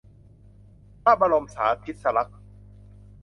[1.03, 2.39] พระบรมสาทิสลักษณ์